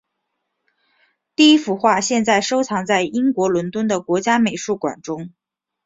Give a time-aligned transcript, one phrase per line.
[1.35, 5.31] 第一幅画现在收藏在英国伦敦的国家美术馆中。